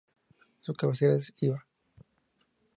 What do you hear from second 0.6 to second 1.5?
Su cabecera es